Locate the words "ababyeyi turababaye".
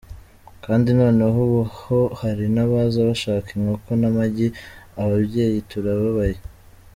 5.01-6.39